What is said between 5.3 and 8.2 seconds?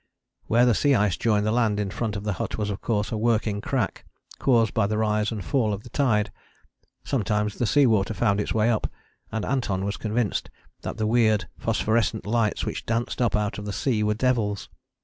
and fall of the tide. Sometimes the sea water